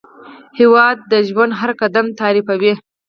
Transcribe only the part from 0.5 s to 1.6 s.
هېواد د ژوند